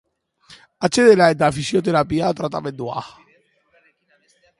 [0.87, 3.05] Atsedena eta fisioterapia tratamendua.